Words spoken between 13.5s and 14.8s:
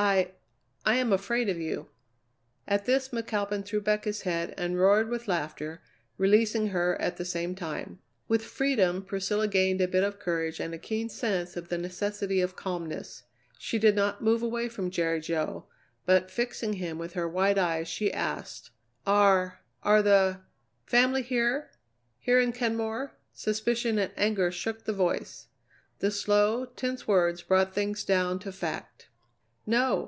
She did not move away